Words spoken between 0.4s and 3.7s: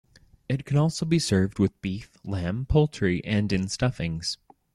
It can also be served with beef, lamb, poultry and in